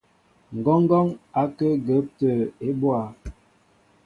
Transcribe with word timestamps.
Ŋgɔɔŋgɔn 0.57 1.07
ó 1.11 1.17
kǝǝ 1.57 1.69
agǝǝp 1.75 2.05
atǝǝ 2.11 2.43
ebóá. 2.67 3.01